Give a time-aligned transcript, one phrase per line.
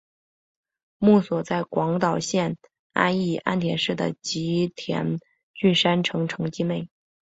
[0.97, 2.57] 墓所在广岛县
[2.91, 5.19] 安艺高田市的吉田
[5.53, 6.89] 郡山城城迹内。